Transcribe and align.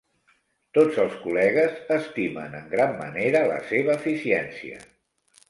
Tots 0.77 0.95
els 1.03 1.17
col·legues 1.25 1.77
estimen 1.97 2.57
en 2.61 2.65
gran 2.73 2.97
manera 3.03 3.45
la 3.53 3.61
seva 3.75 3.95
eficiència. 4.03 4.83